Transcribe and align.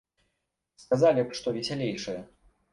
Сказалі 0.85 1.27
б 1.27 1.37
што 1.43 1.47
весялейшае! 1.61 2.19